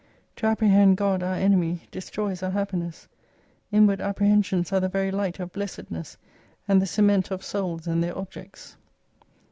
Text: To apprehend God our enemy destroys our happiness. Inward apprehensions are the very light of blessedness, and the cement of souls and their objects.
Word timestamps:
To 0.37 0.47
apprehend 0.47 0.97
God 0.97 1.21
our 1.21 1.35
enemy 1.35 1.81
destroys 1.91 2.41
our 2.41 2.49
happiness. 2.49 3.07
Inward 3.71 4.01
apprehensions 4.01 4.73
are 4.73 4.79
the 4.79 4.89
very 4.89 5.11
light 5.11 5.39
of 5.39 5.51
blessedness, 5.53 6.17
and 6.67 6.81
the 6.81 6.87
cement 6.87 7.29
of 7.29 7.43
souls 7.45 7.85
and 7.85 8.03
their 8.03 8.17
objects. 8.17 8.77